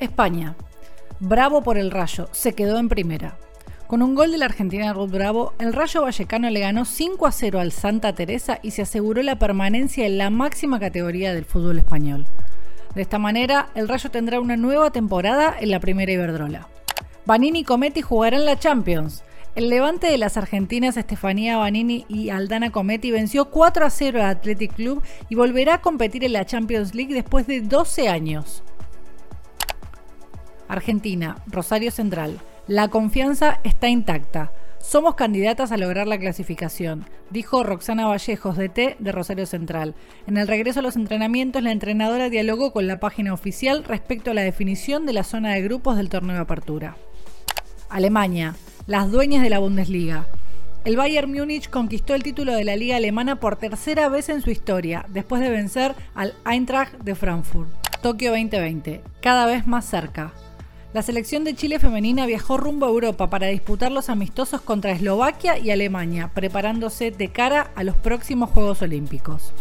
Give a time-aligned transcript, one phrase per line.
[0.00, 0.56] España.
[1.18, 3.36] Bravo por el Rayo, se quedó en primera.
[3.86, 7.32] Con un gol de la Argentina Ruth Bravo, el Rayo Vallecano le ganó 5 a
[7.32, 11.78] 0 al Santa Teresa y se aseguró la permanencia en la máxima categoría del fútbol
[11.78, 12.24] español.
[12.94, 16.68] De esta manera, el Rayo tendrá una nueva temporada en la primera Iberdrola.
[17.26, 19.24] Vanini y Cometti jugarán la Champions.
[19.56, 24.30] El levante de las argentinas Estefanía Vanini y Aldana Cometti venció 4 a 0 al
[24.30, 28.62] Athletic Club y volverá a competir en la Champions League después de 12 años.
[30.70, 32.38] Argentina, Rosario Central.
[32.68, 34.52] La confianza está intacta.
[34.78, 39.94] Somos candidatas a lograr la clasificación, dijo Roxana Vallejos, T de Rosario Central.
[40.26, 44.34] En el regreso a los entrenamientos, la entrenadora dialogó con la página oficial respecto a
[44.34, 46.96] la definición de la zona de grupos del torneo de apertura.
[47.90, 48.54] Alemania,
[48.86, 50.26] las dueñas de la Bundesliga.
[50.84, 54.50] El Bayern Múnich conquistó el título de la liga alemana por tercera vez en su
[54.50, 57.68] historia, después de vencer al Eintracht de Frankfurt.
[58.00, 60.32] Tokio 2020, cada vez más cerca.
[60.92, 65.56] La selección de Chile femenina viajó rumbo a Europa para disputar los amistosos contra Eslovaquia
[65.56, 69.52] y Alemania, preparándose de cara a los próximos Juegos Olímpicos.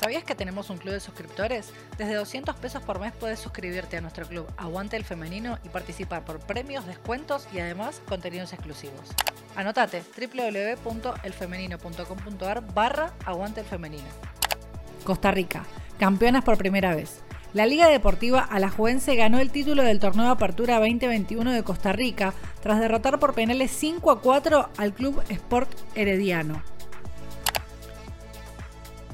[0.00, 1.74] ¿Sabías que tenemos un club de suscriptores?
[1.98, 6.24] Desde 200 pesos por mes puedes suscribirte a nuestro club Aguante el Femenino y participar
[6.24, 9.10] por premios, descuentos y además contenidos exclusivos.
[9.56, 14.08] Anotate www.elfemenino.com.ar barra Aguante el Femenino.
[15.04, 15.66] Costa Rica,
[15.98, 17.20] campeonas por primera vez.
[17.54, 22.32] La Liga Deportiva Alajuense ganó el título del torneo de apertura 2021 de Costa Rica
[22.62, 26.62] tras derrotar por penales 5 a 4 al Club Sport Herediano.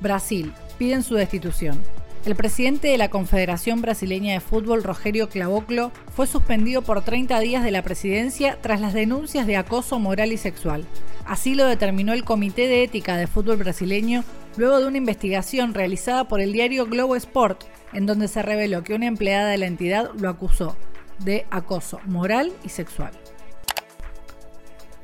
[0.00, 0.52] Brasil.
[0.78, 1.80] Piden su destitución.
[2.26, 7.62] El presidente de la Confederación Brasileña de Fútbol, Rogerio Clavoclo, fue suspendido por 30 días
[7.62, 10.84] de la presidencia tras las denuncias de acoso moral y sexual.
[11.24, 14.24] Así lo determinó el Comité de Ética de Fútbol Brasileño
[14.56, 17.62] luego de una investigación realizada por el diario Globo Sport
[17.94, 20.76] en donde se reveló que una empleada de la entidad lo acusó
[21.20, 23.12] de acoso moral y sexual.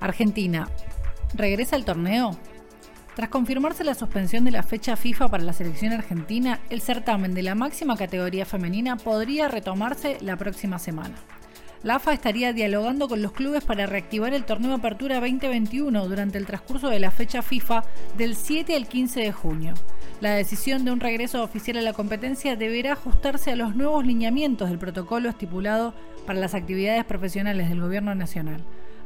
[0.00, 0.68] Argentina.
[1.34, 2.36] ¿Regresa al torneo?
[3.14, 7.42] Tras confirmarse la suspensión de la fecha FIFA para la selección argentina, el certamen de
[7.42, 11.14] la máxima categoría femenina podría retomarse la próxima semana.
[11.82, 16.44] La AFA estaría dialogando con los clubes para reactivar el torneo Apertura 2021 durante el
[16.44, 17.84] transcurso de la fecha FIFA
[18.18, 19.72] del 7 al 15 de junio.
[20.20, 24.68] La decisión de un regreso oficial a la competencia deberá ajustarse a los nuevos lineamientos
[24.68, 25.94] del protocolo estipulado
[26.26, 28.62] para las actividades profesionales del Gobierno Nacional.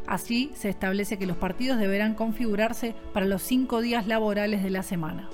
[0.08, 4.82] Así se establece que los partidos deberán configurarse para los cinco días laborales de la
[4.82, 5.28] semana.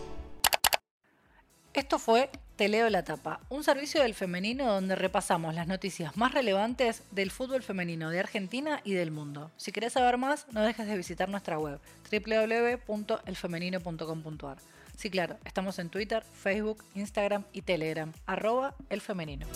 [1.72, 6.34] Esto fue Te leo la tapa, un servicio del femenino donde repasamos las noticias más
[6.34, 9.52] relevantes del fútbol femenino de Argentina y del mundo.
[9.56, 11.78] Si querés saber más, no dejes de visitar nuestra web
[12.10, 14.56] www.elfemenino.com.ar.
[14.96, 19.46] Sí, claro, estamos en Twitter, Facebook, Instagram y Telegram, arroba elfemenino.